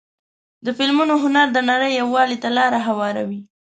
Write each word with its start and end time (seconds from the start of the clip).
د 0.65 0.67
فلمونو 0.77 1.13
هنر 1.23 1.47
د 1.53 1.59
نړۍ 1.69 1.91
یووالي 2.01 2.37
ته 2.43 2.49
لاره 2.57 2.79
هواروي. 2.87 3.39